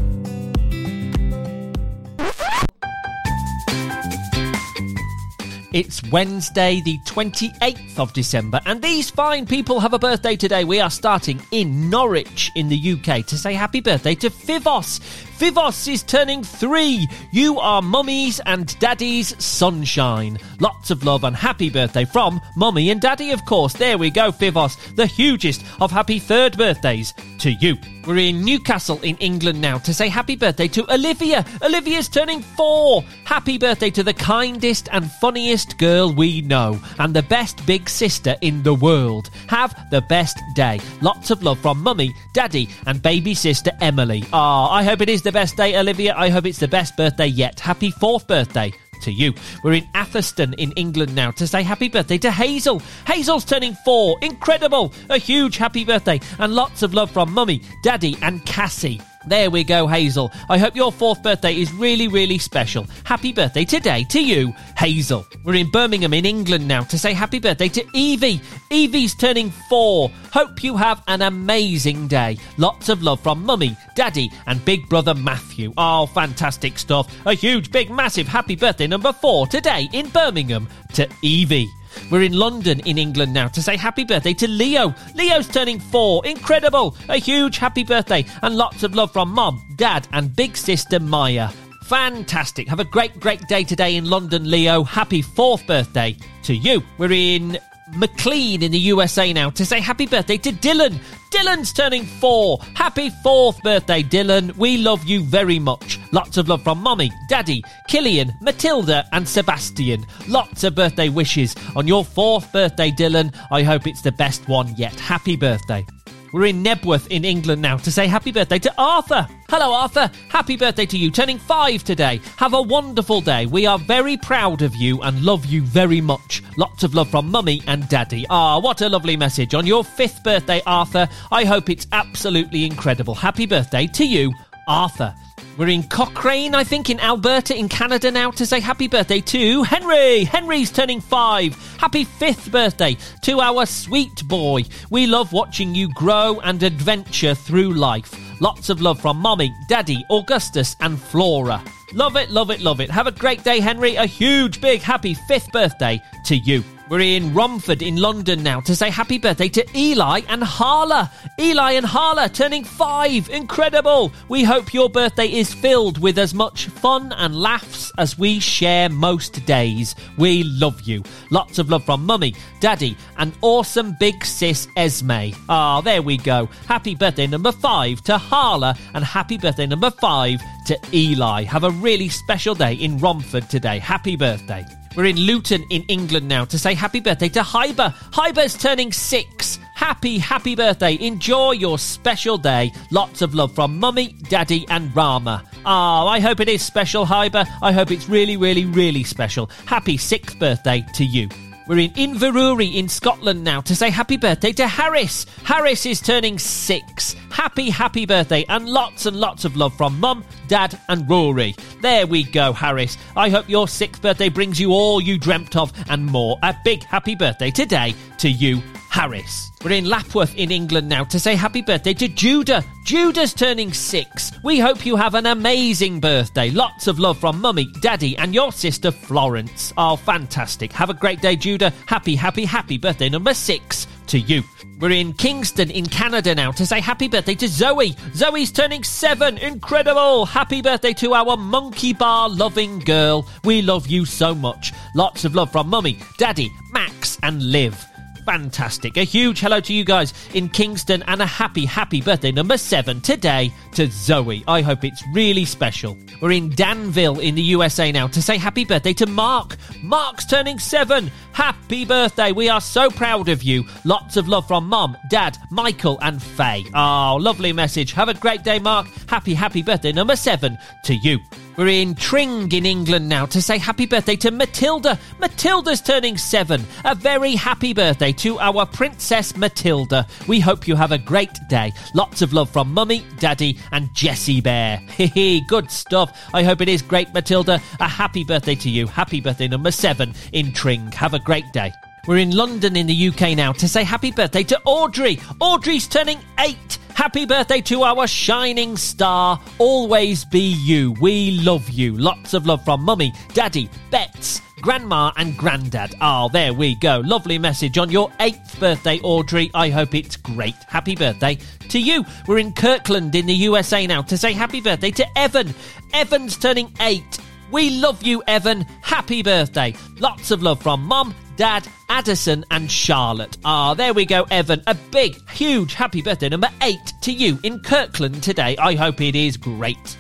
It's 5.72 6.02
Wednesday, 6.12 6.80
the 6.84 6.98
28th 7.06 7.98
of 7.98 8.12
December, 8.12 8.60
and 8.64 8.80
these 8.80 9.10
fine 9.10 9.44
people 9.44 9.80
have 9.80 9.92
a 9.92 9.98
birthday 9.98 10.37
today. 10.37 10.62
We 10.64 10.80
are 10.80 10.88
starting 10.88 11.42
in 11.50 11.90
Norwich 11.90 12.50
in 12.54 12.68
the 12.68 12.92
UK 12.92 13.26
to 13.26 13.37
say 13.37 13.54
happy 13.54 13.80
birthday 13.80 14.14
to 14.14 14.30
Fivos. 14.30 15.00
Fivos 15.38 15.87
is 15.87 16.02
turning 16.02 16.42
three. 16.42 17.07
You 17.30 17.61
are 17.61 17.80
mummy's 17.80 18.40
and 18.40 18.76
daddy's 18.80 19.40
sunshine. 19.42 20.37
Lots 20.59 20.90
of 20.90 21.04
love 21.04 21.23
and 21.23 21.37
happy 21.37 21.71
birthday 21.71 22.04
from 22.04 22.40
mummy 22.57 22.90
and 22.90 23.00
daddy, 23.00 23.30
of 23.30 23.45
course. 23.45 23.73
There 23.73 23.99
we 23.99 24.11
go, 24.11 24.33
Fivos, 24.33 24.97
the 24.97 25.07
hugest 25.07 25.64
of 25.80 25.92
happy 25.92 26.18
third 26.18 26.59
birthdays 26.59 27.14
to 27.38 27.52
you. 27.52 27.76
We're 28.04 28.30
in 28.30 28.42
Newcastle 28.42 28.99
in 29.02 29.16
England 29.18 29.61
now 29.61 29.78
to 29.78 29.92
say 29.92 30.09
happy 30.09 30.35
birthday 30.35 30.66
to 30.68 30.92
Olivia. 30.92 31.45
Olivia's 31.62 32.09
turning 32.09 32.40
four. 32.40 33.02
Happy 33.25 33.59
birthday 33.59 33.90
to 33.90 34.02
the 34.02 34.14
kindest 34.14 34.88
and 34.92 35.11
funniest 35.21 35.76
girl 35.78 36.12
we 36.12 36.40
know 36.40 36.80
and 36.99 37.14
the 37.14 37.23
best 37.23 37.64
big 37.66 37.88
sister 37.88 38.35
in 38.40 38.62
the 38.62 38.73
world. 38.75 39.28
Have 39.49 39.76
the 39.90 40.00
best 40.00 40.40
day. 40.54 40.80
Lots 41.02 41.30
of 41.30 41.42
love 41.42 41.61
from 41.61 41.83
mummy, 41.83 42.14
daddy, 42.33 42.71
and 42.87 43.02
baby 43.02 43.35
sister 43.35 43.71
Emily. 43.80 44.25
Ah, 44.33 44.71
I 44.73 44.83
hope 44.85 45.02
it 45.02 45.11
is 45.11 45.23
the 45.28 45.32
best 45.32 45.58
day, 45.58 45.76
Olivia. 45.76 46.14
I 46.16 46.30
hope 46.30 46.47
it's 46.47 46.58
the 46.58 46.66
best 46.66 46.97
birthday 46.97 47.26
yet. 47.26 47.61
Happy 47.61 47.90
fourth 47.90 48.26
birthday 48.26 48.73
to 49.02 49.12
you. 49.12 49.35
We're 49.62 49.75
in 49.75 49.87
Atherstone 49.94 50.54
in 50.54 50.73
England 50.73 51.14
now 51.14 51.32
to 51.32 51.47
say 51.47 51.62
happy 51.62 51.90
birthday 51.90 52.16
to 52.16 52.30
Hazel. 52.30 52.80
Hazel's 53.06 53.44
turning 53.44 53.75
four. 53.85 54.16
Incredible. 54.23 54.94
A 55.11 55.18
huge 55.18 55.58
happy 55.58 55.85
birthday 55.85 56.18
and 56.38 56.54
lots 56.54 56.82
of 56.82 56.94
love 56.94 57.11
from 57.11 57.30
Mummy, 57.35 57.61
Daddy, 57.82 58.16
and 58.23 58.42
Cassie. 58.47 59.02
There 59.26 59.50
we 59.50 59.64
go, 59.64 59.87
Hazel. 59.87 60.32
I 60.48 60.58
hope 60.58 60.76
your 60.76 60.92
fourth 60.92 61.22
birthday 61.22 61.54
is 61.54 61.72
really, 61.72 62.08
really 62.08 62.38
special. 62.38 62.87
Happy 63.04 63.32
birthday 63.32 63.64
today 63.64 64.04
to 64.10 64.25
you, 64.25 64.54
Hazel. 64.76 65.26
We're 65.44 65.56
in 65.56 65.70
Birmingham 65.70 66.14
in 66.14 66.25
England 66.25 66.66
now 66.66 66.82
to 66.84 66.98
say 66.98 67.12
happy 67.12 67.38
birthday 67.38 67.68
to 67.68 67.84
Evie. 67.94 68.40
Evie's 68.70 69.14
turning 69.14 69.50
four. 69.68 70.10
Hope 70.32 70.62
you 70.62 70.76
have 70.76 71.02
an 71.08 71.22
amazing 71.22 72.06
day. 72.06 72.38
Lots 72.58 72.88
of 72.88 73.02
love 73.02 73.20
from 73.20 73.44
Mummy, 73.44 73.76
Daddy, 73.96 74.30
and 74.46 74.64
Big 74.64 74.88
Brother 74.88 75.14
Matthew. 75.14 75.72
Oh, 75.76 76.06
fantastic 76.06 76.78
stuff. 76.78 77.12
A 77.26 77.34
huge, 77.34 77.70
big, 77.70 77.90
massive 77.90 78.28
happy 78.28 78.56
birthday 78.56 78.87
number 78.87 79.12
four 79.12 79.46
today 79.46 79.88
in 79.92 80.08
Birmingham 80.10 80.68
to 80.94 81.08
Evie. 81.22 81.68
We're 82.10 82.22
in 82.22 82.32
London 82.32 82.80
in 82.80 82.98
England 82.98 83.32
now 83.32 83.48
to 83.48 83.62
say 83.62 83.76
happy 83.76 84.04
birthday 84.04 84.34
to 84.34 84.48
Leo. 84.48 84.94
Leo's 85.14 85.48
turning 85.48 85.80
four. 85.80 86.24
Incredible. 86.26 86.96
A 87.08 87.16
huge 87.16 87.58
happy 87.58 87.84
birthday 87.84 88.24
and 88.42 88.56
lots 88.56 88.82
of 88.82 88.94
love 88.94 89.12
from 89.12 89.30
mom, 89.30 89.62
dad, 89.76 90.08
and 90.12 90.34
big 90.34 90.56
sister 90.56 91.00
Maya. 91.00 91.48
Fantastic. 91.84 92.68
Have 92.68 92.80
a 92.80 92.84
great, 92.84 93.18
great 93.18 93.40
day 93.48 93.64
today 93.64 93.96
in 93.96 94.04
London, 94.04 94.50
Leo. 94.50 94.84
Happy 94.84 95.22
fourth 95.22 95.66
birthday 95.66 96.16
to 96.42 96.54
you. 96.54 96.82
We're 96.98 97.12
in 97.12 97.58
McLean 97.97 98.62
in 98.62 98.73
the 98.73 98.78
USA 98.78 99.33
now 99.33 99.50
to 99.50 99.64
say 99.64 99.80
happy 99.80 100.07
birthday 100.07 100.37
to 100.38 100.52
Dylan. 100.52 100.99
Dylan's 101.30 101.73
turning 101.73 102.04
four. 102.04 102.59
Happy 102.75 103.11
fourth 103.23 103.62
birthday, 103.62 104.02
Dylan. 104.02 104.57
We 104.57 104.78
love 104.78 105.04
you 105.04 105.23
very 105.23 105.59
much. 105.59 105.99
Lots 106.12 106.37
of 106.37 106.49
love 106.49 106.62
from 106.62 106.78
Mommy, 106.78 107.11
Daddy, 107.28 107.62
Killian, 107.88 108.33
Matilda, 108.40 109.04
and 109.12 109.28
Sebastian. 109.28 110.07
Lots 110.26 110.64
of 110.64 110.75
birthday 110.75 111.09
wishes 111.09 111.54
on 111.76 111.87
your 111.87 112.04
fourth 112.04 112.50
birthday, 112.52 112.90
Dylan. 112.90 113.35
I 113.50 113.62
hope 113.62 113.87
it's 113.87 114.02
the 114.02 114.12
best 114.12 114.49
one 114.49 114.75
yet. 114.76 114.99
Happy 114.99 115.37
birthday. 115.37 115.85
We're 116.32 116.47
in 116.47 116.62
Knebworth 116.62 117.06
in 117.08 117.25
England 117.25 117.62
now 117.62 117.78
to 117.78 117.90
say 117.90 118.06
happy 118.06 118.32
birthday 118.32 118.58
to 118.58 118.75
Arthur. 118.76 119.26
Hello, 119.49 119.73
Arthur. 119.73 120.11
Happy 120.28 120.56
birthday 120.56 120.85
to 120.87 120.99
you, 120.99 121.11
turning 121.11 121.38
five 121.38 121.85
today. 121.85 122.20
Have 122.37 122.54
a 122.54 122.61
wonderful 122.61 123.20
day. 123.20 123.47
We 123.47 123.66
are 123.66 123.78
very 123.78 124.16
proud 124.16 124.62
of 124.62 124.76
you 124.76 125.00
and 125.02 125.23
love 125.23 125.47
you 125.47 125.62
very 125.62 126.00
much. 126.00 126.42
Lots 126.56 126.82
of 126.82 126.94
love 126.94 127.11
from 127.11 127.30
Mummy 127.30 127.62
and 127.66 127.88
Daddy. 127.88 128.26
Ah, 128.28 128.58
what 128.58 128.82
a 128.82 128.88
lovely 128.88 129.16
message 129.16 129.54
on 129.54 129.66
your 129.66 129.85
fifth 129.85 130.23
birthday, 130.23 130.61
Arthur. 130.66 131.08
I 131.32 131.44
hope 131.44 131.70
it's 131.70 131.87
absolutely 131.92 132.66
incredible. 132.66 133.14
Happy 133.14 133.47
birthday 133.47 133.87
to 133.87 134.06
you, 134.06 134.32
Arthur. 134.68 135.14
We're 135.57 135.68
in 135.68 135.83
Cochrane, 135.83 136.54
I 136.54 136.64
think, 136.64 136.90
in 136.90 137.00
Alberta, 137.00 137.57
in 137.57 137.68
Canada 137.68 138.11
now 138.11 138.30
to 138.33 138.47
say 138.47 138.61
happy 138.61 138.88
birthday 138.88 139.21
to 139.21 139.62
Henry. 139.62 140.25
Henry's 140.25 140.71
turning 140.71 141.00
five. 141.00 141.54
Happy 141.78 142.04
fifth 142.04 142.50
birthday 142.52 142.97
to 143.23 143.40
our 143.40 143.66
sweet 143.66 144.23
boy. 144.28 144.64
We 144.90 145.07
love 145.07 145.33
watching 145.33 145.75
you 145.75 145.92
grow 145.95 146.40
and 146.40 146.62
adventure 146.62 147.35
through 147.35 147.75
life. 147.75 148.14
Lots 148.40 148.68
of 148.68 148.80
love 148.80 149.00
from 149.00 149.16
Mommy, 149.18 149.52
Daddy, 149.68 150.04
Augustus, 150.11 150.76
and 150.80 151.00
Flora. 151.00 151.62
Love 151.92 152.16
it, 152.16 152.30
love 152.30 152.50
it, 152.50 152.61
love 152.61 152.80
it. 152.80 152.90
Have 152.90 153.07
a 153.07 153.12
great 153.12 153.42
day, 153.42 153.61
Henry. 153.61 153.97
A 153.97 154.07
huge, 154.07 154.61
big, 154.61 154.80
happy 154.80 155.14
fifth 155.14 155.50
birthday 155.52 156.00
to 156.26 156.37
you. 156.37 156.62
We're 156.88 157.00
in 157.00 157.35
Romford 157.35 157.83
in 157.83 157.97
London 157.97 158.42
now 158.42 158.61
to 158.62 158.75
say 158.75 158.88
happy 158.88 159.18
birthday 159.18 159.50
to 159.50 159.66
Eli 159.76 160.23
and 160.26 160.42
Harla. 160.42 161.11
Eli 161.38 161.73
and 161.73 161.85
Harla 161.85 162.33
turning 162.33 162.64
five. 162.64 163.28
Incredible. 163.28 164.11
We 164.30 164.42
hope 164.42 164.73
your 164.73 164.88
birthday 164.88 165.26
is 165.30 165.52
filled 165.52 165.99
with 165.99 166.18
as 166.18 166.33
much 166.33 166.66
fun 166.66 167.12
and 167.12 167.37
laughs 167.37 167.92
as 167.99 168.18
we 168.18 168.40
share 168.40 168.88
most 168.88 169.45
days. 169.45 169.95
We 170.16 170.45
love 170.45 170.80
you. 170.80 171.02
Lots 171.30 171.59
of 171.59 171.68
love 171.68 171.85
from 171.85 172.07
Mummy, 172.07 172.35
Daddy, 172.61 172.97
and 173.18 173.35
awesome 173.42 173.95
big 174.00 174.25
sis 174.25 174.66
Esme. 174.75 175.35
Ah, 175.50 175.83
there 175.83 176.00
we 176.00 176.16
go. 176.16 176.49
Happy 176.66 176.95
birthday 176.95 177.26
number 177.26 177.52
five 177.52 178.00
to 178.04 178.16
Harla 178.16 178.78
and 178.95 179.04
happy 179.04 179.37
birthday 179.37 179.66
number 179.66 179.90
five 179.90 180.40
to 180.68 180.78
Eli. 180.95 181.42
Have 181.42 181.64
a 181.64 181.71
really 181.71 182.09
special 182.09 182.54
day 182.54 182.73
in 182.73 182.97
Romford 182.99 183.50
today. 183.50 183.78
Happy 183.78 184.16
birthday. 184.16 184.64
We're 184.97 185.07
in 185.07 185.16
Luton 185.16 185.64
in 185.71 185.83
England 185.85 186.28
now 186.28 186.45
to 186.47 186.59
say 186.59 186.75
happy 186.75 187.00
birthday 187.00 187.28
to 187.30 187.40
Hyber. 187.40 187.95
Hyber's 188.11 188.57
turning 188.57 188.92
six. 188.92 189.59
Happy, 189.75 190.18
happy 190.18 190.57
birthday. 190.57 190.99
Enjoy 191.00 191.52
your 191.52 191.78
special 191.78 192.37
day. 192.37 192.73
Lots 192.90 193.23
of 193.23 193.35
love 193.35 193.54
from 193.54 193.78
Mummy, 193.78 194.16
Daddy, 194.28 194.66
and 194.68 194.95
Rama. 194.97 195.45
Ah, 195.64 196.07
I 196.07 196.18
hope 196.18 196.40
it 196.40 196.49
is 196.49 196.62
special, 196.62 197.07
Hyber. 197.07 197.47
I 197.62 197.71
hope 197.71 197.90
it's 197.90 198.09
really, 198.09 198.37
really, 198.37 198.64
really 198.64 199.04
special. 199.04 199.50
Happy 199.66 199.97
sixth 199.97 200.38
birthday 200.38 200.85
to 200.95 201.04
you. 201.04 201.28
We're 201.68 201.80
in 201.80 201.90
Inverurie 201.92 202.76
in 202.76 202.88
Scotland 202.88 203.45
now 203.45 203.61
to 203.61 203.76
say 203.76 203.90
happy 203.90 204.16
birthday 204.16 204.52
to 204.52 204.66
Harris. 204.66 205.26
Harris 205.45 205.85
is 205.85 206.00
turning 206.00 206.38
six. 206.38 207.14
Happy, 207.30 207.68
happy 207.68 208.07
birthday, 208.07 208.45
and 208.49 208.66
lots 208.66 209.04
and 209.04 209.16
lots 209.18 209.45
of 209.45 209.54
love 209.54 209.76
from 209.76 210.00
Mum, 210.00 210.25
Dad, 210.48 210.78
and 210.88 211.08
Rory. 211.08 211.54
There 211.82 212.06
we 212.06 212.24
go, 212.24 212.52
Harris. 212.52 212.98
I 213.16 213.28
hope 213.28 213.48
your 213.48 213.68
sixth 213.68 214.02
birthday 214.02 214.28
brings 214.28 214.58
you 214.58 214.72
all 214.72 215.00
you 215.00 215.18
dreamt 215.18 215.54
of 215.56 215.72
and 215.88 216.06
more. 216.06 216.38
A 216.42 216.54
big 216.64 216.82
happy 216.82 217.14
birthday 217.14 217.50
today 217.50 217.94
to 218.18 218.28
you, 218.28 218.62
Harris. 218.90 219.50
We're 219.62 219.72
in 219.72 219.84
Lapworth 219.84 220.34
in 220.36 220.50
England 220.50 220.88
now 220.88 221.04
to 221.04 221.20
say 221.20 221.34
happy 221.34 221.62
birthday 221.62 221.94
to 221.94 222.08
Judah. 222.08 222.64
Judah's 222.84 223.34
turning 223.34 223.72
six. 223.72 224.32
We 224.42 224.58
hope 224.58 224.86
you 224.86 224.96
have 224.96 225.14
an 225.14 225.26
amazing 225.26 226.00
birthday. 226.00 226.50
Lots 226.50 226.86
of 226.86 226.98
love 226.98 227.18
from 227.18 227.40
Mummy, 227.40 227.66
Daddy, 227.80 228.16
and 228.16 228.34
your 228.34 228.52
sister 228.52 228.90
Florence. 228.90 229.72
Oh, 229.76 229.96
fantastic. 229.96 230.72
Have 230.72 230.90
a 230.90 230.94
great 230.94 231.20
day, 231.20 231.36
Judah. 231.36 231.72
Happy, 231.86 232.14
happy, 232.14 232.44
happy 232.44 232.78
birthday 232.78 233.08
number 233.08 233.34
six 233.34 233.86
to 234.08 234.18
you. 234.18 234.42
We're 234.78 234.92
in 234.92 235.12
Kingston 235.12 235.70
in 235.70 235.86
Canada 235.86 236.34
now 236.34 236.52
to 236.52 236.66
say 236.66 236.80
happy 236.80 237.08
birthday 237.08 237.34
to 237.36 237.48
Zoe. 237.48 237.96
Zoe's 238.14 238.52
turning 238.52 238.84
seven. 238.84 239.38
Incredible. 239.38 240.26
Happy 240.26 240.62
birthday 240.62 240.92
to 240.94 241.14
our 241.14 241.36
monkey 241.36 241.92
bar 241.92 242.28
loving 242.28 242.80
girl. 242.80 243.26
We 243.44 243.62
love 243.62 243.86
you 243.86 244.04
so 244.04 244.34
much. 244.34 244.72
Lots 244.94 245.24
of 245.24 245.34
love 245.34 245.50
from 245.50 245.68
Mummy, 245.68 245.98
Daddy, 246.18 246.50
Max, 246.72 247.18
and 247.22 247.42
Liv. 247.42 247.88
Fantastic. 248.28 248.99
A 248.99 249.04
huge 249.04 249.40
hello 249.40 249.58
to 249.58 249.73
you 249.73 249.87
guys 249.87 250.12
in 250.35 250.50
Kingston 250.50 251.02
and 251.06 251.23
a 251.23 251.25
happy, 251.25 251.64
happy 251.64 252.02
birthday 252.02 252.30
number 252.30 252.58
seven 252.58 253.00
today 253.00 253.50
to 253.73 253.90
Zoe. 253.90 254.44
I 254.47 254.61
hope 254.61 254.85
it's 254.85 255.02
really 255.14 255.47
special. 255.47 255.97
We're 256.20 256.32
in 256.32 256.50
Danville 256.50 257.20
in 257.20 257.37
the 257.37 257.42
USA 257.42 257.90
now 257.90 258.06
to 258.08 258.20
say 258.20 258.37
happy 258.37 258.66
birthday 258.66 258.92
to 258.92 259.06
Mark. 259.06 259.56
Mark's 259.82 260.26
turning 260.26 260.58
seven. 260.58 261.11
Happy 261.32 261.87
birthday. 261.87 262.32
We 262.32 262.50
are 262.50 262.61
so 262.61 262.90
proud 262.90 263.30
of 263.30 263.42
you. 263.42 263.64
Lots 263.87 264.18
of 264.18 264.28
love 264.28 264.47
from 264.47 264.66
Mom, 264.66 264.94
Dad, 265.08 265.38
Michael, 265.50 265.99
and 266.02 266.23
Faye. 266.23 266.66
Oh, 266.75 267.16
lovely 267.18 267.54
message. 267.54 267.92
Have 267.92 268.11
a 268.11 268.14
great 268.14 268.44
day, 268.44 268.58
Mark. 268.58 268.88
Happy, 269.08 269.32
happy 269.32 269.62
birthday 269.62 269.92
number 269.92 270.16
seven 270.16 270.58
to 270.85 270.94
you. 270.97 271.18
We're 271.58 271.66
in 271.66 271.96
Tring 271.96 272.52
in 272.52 272.64
England 272.64 273.08
now 273.08 273.26
to 273.26 273.42
say 273.42 273.58
happy 273.58 273.84
birthday 273.84 274.14
to 274.14 274.30
Matilda. 274.30 274.96
Matilda's 275.18 275.80
turning 275.80 276.16
seven. 276.16 276.64
A 276.84 276.94
very 276.94 277.34
happy 277.34 277.74
birthday 277.74 278.12
to 278.12 278.38
our 278.38 278.64
Princess 278.64 279.36
Matilda. 279.36 280.06
We 280.28 280.38
hope 280.38 280.68
you 280.68 280.76
have 280.76 280.92
a 280.92 280.98
great 280.98 281.36
day. 281.48 281.72
Lots 281.96 282.22
of 282.22 282.32
love 282.32 282.48
from 282.48 282.72
Mummy, 282.72 283.04
Daddy, 283.18 283.58
and 283.72 283.92
Jessie 283.92 284.40
Bear. 284.40 284.78
Hehe, 284.86 285.44
good 285.48 285.68
stuff. 285.68 286.16
I 286.32 286.44
hope 286.44 286.60
it 286.60 286.68
is 286.68 286.80
great, 286.80 287.12
Matilda. 287.12 287.60
A 287.80 287.88
happy 287.88 288.22
birthday 288.22 288.54
to 288.54 288.70
you. 288.70 288.86
Happy 288.86 289.20
birthday 289.20 289.48
number 289.48 289.72
seven 289.72 290.14
in 290.32 290.52
Tring. 290.52 290.92
Have 290.92 291.14
a 291.14 291.18
great 291.18 291.52
day. 291.52 291.72
We're 292.06 292.18
in 292.18 292.30
London 292.30 292.76
in 292.76 292.86
the 292.86 293.08
UK 293.08 293.36
now 293.36 293.50
to 293.54 293.68
say 293.68 293.82
happy 293.82 294.12
birthday 294.12 294.44
to 294.44 294.60
Audrey. 294.64 295.18
Audrey's 295.40 295.88
turning 295.88 296.20
eight. 296.38 296.77
Happy 296.98 297.26
birthday 297.26 297.60
to 297.60 297.84
our 297.84 298.08
shining 298.08 298.76
star. 298.76 299.40
Always 299.58 300.24
be 300.24 300.40
you. 300.40 300.96
We 301.00 301.30
love 301.30 301.70
you. 301.70 301.96
Lots 301.96 302.34
of 302.34 302.44
love 302.44 302.64
from 302.64 302.82
Mummy, 302.82 303.12
Daddy, 303.34 303.70
Bets, 303.92 304.40
Grandma, 304.62 305.12
and 305.16 305.38
Grandad. 305.38 305.94
Oh, 305.94 305.96
ah, 306.00 306.28
there 306.28 306.52
we 306.52 306.74
go. 306.74 306.98
Lovely 306.98 307.38
message 307.38 307.78
on 307.78 307.88
your 307.88 308.10
eighth 308.18 308.58
birthday, 308.58 308.98
Audrey. 309.04 309.48
I 309.54 309.70
hope 309.70 309.94
it's 309.94 310.16
great. 310.16 310.56
Happy 310.66 310.96
birthday 310.96 311.38
to 311.68 311.78
you. 311.78 312.04
We're 312.26 312.38
in 312.38 312.52
Kirkland 312.52 313.14
in 313.14 313.26
the 313.26 313.34
USA 313.34 313.86
now 313.86 314.02
to 314.02 314.18
say 314.18 314.32
happy 314.32 314.60
birthday 314.60 314.90
to 314.90 315.06
Evan. 315.16 315.54
Evan's 315.94 316.36
turning 316.36 316.74
eight. 316.80 317.20
We 317.52 317.70
love 317.78 318.02
you, 318.02 318.24
Evan. 318.26 318.62
Happy 318.82 319.22
birthday. 319.22 319.72
Lots 320.00 320.32
of 320.32 320.42
love 320.42 320.60
from 320.60 320.82
Mum, 320.82 321.14
Dad, 321.38 321.68
Addison, 321.88 322.45
and 322.50 322.68
Charlotte. 322.68 323.38
Ah, 323.45 323.73
there 323.73 323.95
we 323.95 324.04
go, 324.04 324.26
Evan. 324.28 324.61
A 324.66 324.75
big, 324.75 325.16
huge 325.30 325.73
happy 325.73 326.02
birthday 326.02 326.28
number 326.28 326.50
eight 326.62 326.92
to 327.02 327.12
you 327.12 327.38
in 327.45 327.61
Kirkland 327.61 328.25
today. 328.25 328.57
I 328.57 328.75
hope 328.75 329.00
it 329.00 329.14
is 329.14 329.37
great. 329.37 329.97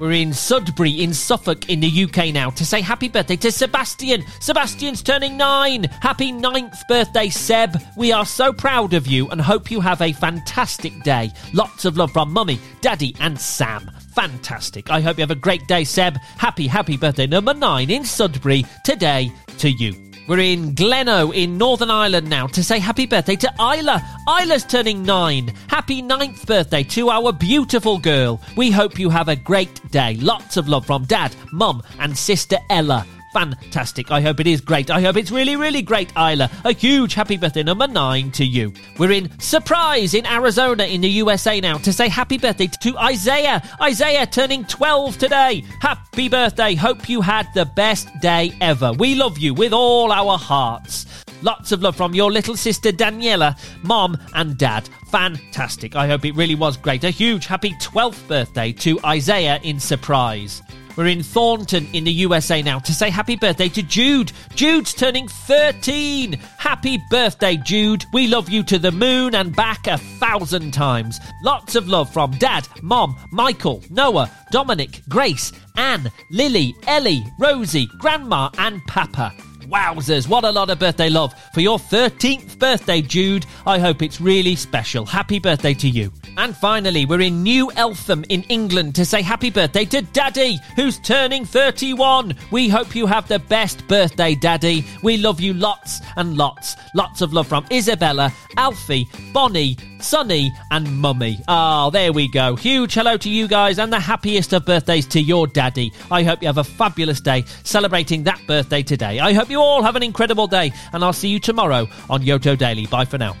We're 0.00 0.10
in 0.10 0.32
Sudbury 0.32 1.00
in 1.00 1.14
Suffolk 1.14 1.70
in 1.70 1.78
the 1.78 2.04
UK 2.04 2.34
now 2.34 2.50
to 2.50 2.66
say 2.66 2.80
happy 2.80 3.08
birthday 3.08 3.36
to 3.36 3.52
Sebastian. 3.52 4.24
Sebastian's 4.40 5.04
turning 5.04 5.36
nine. 5.36 5.84
Happy 5.84 6.32
ninth 6.32 6.82
birthday, 6.88 7.28
Seb. 7.28 7.80
We 7.96 8.10
are 8.10 8.26
so 8.26 8.52
proud 8.52 8.92
of 8.92 9.06
you 9.06 9.28
and 9.28 9.40
hope 9.40 9.70
you 9.70 9.80
have 9.80 10.02
a 10.02 10.12
fantastic 10.12 11.00
day. 11.04 11.30
Lots 11.52 11.84
of 11.84 11.96
love 11.96 12.10
from 12.10 12.32
Mummy, 12.32 12.58
Daddy, 12.80 13.14
and 13.20 13.40
Sam. 13.40 13.88
Fantastic. 14.16 14.90
I 14.90 15.00
hope 15.00 15.18
you 15.18 15.22
have 15.22 15.30
a 15.30 15.36
great 15.36 15.64
day, 15.68 15.84
Seb. 15.84 16.16
Happy, 16.38 16.66
happy 16.66 16.96
birthday 16.96 17.28
number 17.28 17.54
nine 17.54 17.88
in 17.88 18.04
Sudbury 18.04 18.66
today 18.84 19.30
to 19.58 19.70
you. 19.70 20.11
We're 20.28 20.38
in 20.38 20.74
Gleno 20.74 21.34
in 21.34 21.58
Northern 21.58 21.90
Ireland 21.90 22.30
now 22.30 22.46
to 22.46 22.62
say 22.62 22.78
happy 22.78 23.06
birthday 23.06 23.36
to 23.36 23.52
Isla. 23.58 24.00
Isla's 24.40 24.64
turning 24.64 25.02
nine. 25.02 25.52
Happy 25.66 26.00
ninth 26.00 26.46
birthday 26.46 26.84
to 26.84 27.10
our 27.10 27.32
beautiful 27.32 27.98
girl. 27.98 28.40
We 28.56 28.70
hope 28.70 28.98
you 28.98 29.10
have 29.10 29.28
a 29.28 29.36
great 29.36 29.90
day. 29.90 30.16
Lots 30.20 30.56
of 30.56 30.68
love 30.68 30.86
from 30.86 31.04
Dad, 31.04 31.34
Mum, 31.52 31.82
and 31.98 32.16
Sister 32.16 32.58
Ella. 32.70 33.04
Fantastic. 33.32 34.10
I 34.10 34.20
hope 34.20 34.40
it 34.40 34.46
is 34.46 34.60
great. 34.60 34.90
I 34.90 35.00
hope 35.00 35.16
it's 35.16 35.30
really, 35.30 35.56
really 35.56 35.80
great, 35.80 36.12
Isla. 36.16 36.50
A 36.64 36.72
huge 36.72 37.14
happy 37.14 37.38
birthday 37.38 37.62
number 37.62 37.88
nine 37.88 38.30
to 38.32 38.44
you. 38.44 38.72
We're 38.98 39.12
in 39.12 39.38
Surprise 39.40 40.12
in 40.14 40.26
Arizona 40.26 40.84
in 40.84 41.00
the 41.00 41.08
USA 41.08 41.60
now 41.60 41.78
to 41.78 41.92
say 41.92 42.08
happy 42.08 42.36
birthday 42.36 42.68
to 42.82 42.98
Isaiah. 42.98 43.62
Isaiah 43.80 44.26
turning 44.26 44.64
12 44.66 45.16
today. 45.16 45.64
Happy 45.80 46.28
birthday. 46.28 46.74
Hope 46.74 47.08
you 47.08 47.22
had 47.22 47.46
the 47.54 47.64
best 47.64 48.08
day 48.20 48.52
ever. 48.60 48.92
We 48.92 49.14
love 49.14 49.38
you 49.38 49.54
with 49.54 49.72
all 49.72 50.12
our 50.12 50.36
hearts. 50.36 51.06
Lots 51.42 51.72
of 51.72 51.82
love 51.82 51.96
from 51.96 52.14
your 52.14 52.30
little 52.30 52.56
sister 52.56 52.92
Daniela, 52.92 53.58
mom, 53.82 54.16
and 54.34 54.56
dad. 54.56 54.88
Fantastic. 55.10 55.96
I 55.96 56.06
hope 56.06 56.24
it 56.24 56.36
really 56.36 56.54
was 56.54 56.76
great. 56.76 57.02
A 57.02 57.10
huge 57.10 57.46
happy 57.46 57.70
12th 57.80 58.28
birthday 58.28 58.72
to 58.72 59.00
Isaiah 59.04 59.58
in 59.62 59.80
Surprise. 59.80 60.62
We're 60.96 61.06
in 61.06 61.22
Thornton 61.22 61.88
in 61.94 62.04
the 62.04 62.12
USA 62.12 62.60
now 62.60 62.78
to 62.80 62.94
say 62.94 63.08
happy 63.08 63.36
birthday 63.36 63.68
to 63.70 63.82
Jude. 63.82 64.32
Jude's 64.54 64.92
turning 64.92 65.26
13. 65.26 66.34
Happy 66.58 66.98
birthday, 67.08 67.56
Jude. 67.56 68.04
We 68.12 68.26
love 68.26 68.50
you 68.50 68.62
to 68.64 68.78
the 68.78 68.92
moon 68.92 69.34
and 69.34 69.56
back 69.56 69.86
a 69.86 69.96
thousand 69.96 70.72
times. 70.72 71.18
Lots 71.42 71.76
of 71.76 71.88
love 71.88 72.12
from 72.12 72.32
Dad, 72.32 72.68
Mom, 72.82 73.16
Michael, 73.30 73.82
Noah, 73.88 74.30
Dominic, 74.50 75.00
Grace, 75.08 75.52
Anne, 75.76 76.10
Lily, 76.30 76.74
Ellie, 76.86 77.24
Rosie, 77.38 77.88
Grandma, 77.98 78.50
and 78.58 78.84
Papa. 78.86 79.32
Wowzers, 79.62 80.28
what 80.28 80.44
a 80.44 80.50
lot 80.50 80.68
of 80.68 80.78
birthday 80.78 81.08
love 81.08 81.32
for 81.54 81.60
your 81.60 81.78
13th 81.78 82.58
birthday, 82.58 83.00
Jude. 83.00 83.46
I 83.66 83.78
hope 83.78 84.02
it's 84.02 84.20
really 84.20 84.56
special. 84.56 85.06
Happy 85.06 85.38
birthday 85.38 85.72
to 85.74 85.88
you. 85.88 86.12
And 86.36 86.56
finally, 86.56 87.04
we're 87.04 87.20
in 87.20 87.42
New 87.42 87.70
Eltham 87.72 88.24
in 88.28 88.42
England 88.44 88.94
to 88.94 89.04
say 89.04 89.22
happy 89.22 89.50
birthday 89.50 89.84
to 89.86 90.02
Daddy, 90.02 90.58
who's 90.76 90.98
turning 90.98 91.44
31. 91.44 92.34
We 92.50 92.68
hope 92.68 92.94
you 92.94 93.06
have 93.06 93.28
the 93.28 93.38
best 93.38 93.86
birthday, 93.86 94.34
Daddy. 94.34 94.84
We 95.02 95.18
love 95.18 95.40
you 95.40 95.52
lots 95.52 96.00
and 96.16 96.36
lots. 96.36 96.76
Lots 96.94 97.20
of 97.20 97.32
love 97.32 97.46
from 97.46 97.66
Isabella, 97.70 98.32
Alfie, 98.56 99.06
Bonnie, 99.32 99.76
Sonny, 100.00 100.50
and 100.70 100.98
Mummy. 100.98 101.38
Ah, 101.48 101.90
there 101.90 102.12
we 102.12 102.28
go. 102.28 102.56
Huge 102.56 102.94
hello 102.94 103.16
to 103.18 103.28
you 103.28 103.46
guys 103.46 103.78
and 103.78 103.92
the 103.92 104.00
happiest 104.00 104.52
of 104.52 104.64
birthdays 104.64 105.06
to 105.08 105.20
your 105.20 105.46
daddy. 105.46 105.92
I 106.10 106.22
hope 106.22 106.40
you 106.40 106.48
have 106.48 106.58
a 106.58 106.64
fabulous 106.64 107.20
day 107.20 107.44
celebrating 107.62 108.24
that 108.24 108.40
birthday 108.46 108.82
today. 108.82 109.20
I 109.20 109.32
hope 109.32 109.50
you 109.50 109.60
all 109.60 109.82
have 109.82 109.96
an 109.96 110.02
incredible 110.02 110.46
day, 110.46 110.72
and 110.92 111.04
I'll 111.04 111.12
see 111.12 111.28
you 111.28 111.38
tomorrow 111.38 111.86
on 112.08 112.22
Yoto 112.22 112.56
Daily. 112.56 112.86
Bye 112.86 113.04
for 113.04 113.18
now. 113.18 113.36